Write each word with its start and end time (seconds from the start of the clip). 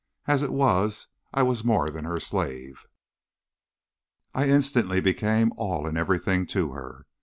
As 0.25 0.41
it 0.41 0.51
was, 0.51 1.05
I 1.31 1.43
was 1.43 1.63
more 1.63 1.91
than 1.91 2.05
her 2.05 2.19
slave. 2.19 2.87
I 4.33 4.49
instantly 4.49 4.99
became 4.99 5.53
all 5.57 5.85
and 5.85 5.95
everything 5.95 6.47
to 6.57 6.71
her. 6.71 7.05